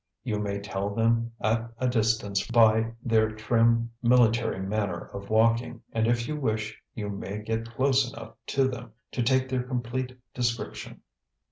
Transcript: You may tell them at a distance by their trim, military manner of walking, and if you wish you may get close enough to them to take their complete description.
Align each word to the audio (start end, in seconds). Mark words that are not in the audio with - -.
You 0.23 0.39
may 0.39 0.57
tell 0.59 0.89
them 0.89 1.31
at 1.39 1.69
a 1.77 1.87
distance 1.87 2.47
by 2.47 2.93
their 3.03 3.29
trim, 3.29 3.91
military 4.01 4.59
manner 4.59 5.05
of 5.13 5.29
walking, 5.29 5.83
and 5.93 6.07
if 6.07 6.27
you 6.27 6.35
wish 6.35 6.81
you 6.95 7.07
may 7.07 7.43
get 7.43 7.69
close 7.69 8.11
enough 8.11 8.33
to 8.47 8.67
them 8.67 8.93
to 9.11 9.21
take 9.21 9.47
their 9.47 9.61
complete 9.61 10.17
description. 10.33 11.01